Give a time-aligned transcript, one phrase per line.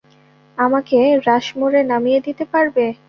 [0.57, 0.97] আমাকে
[1.27, 2.85] রাশমোরে নামিয়ে দিতে পারবে?